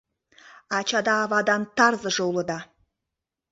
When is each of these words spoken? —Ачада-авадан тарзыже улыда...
—Ачада-авадан 0.77 1.61
тарзыже 1.77 2.23
улыда... 2.29 2.59